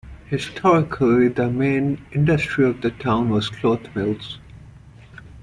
Historically, 0.29 1.27
the 1.27 1.47
main 1.47 2.03
industry 2.11 2.65
of 2.67 2.81
the 2.81 2.89
town 2.89 3.29
was 3.29 3.49
cloth-mills. 3.49 4.39